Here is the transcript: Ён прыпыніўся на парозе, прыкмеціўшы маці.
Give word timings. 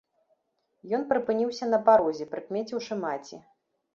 Ён 0.97 1.03
прыпыніўся 1.11 1.69
на 1.73 1.79
парозе, 1.89 2.25
прыкмеціўшы 2.33 2.93
маці. 3.05 3.41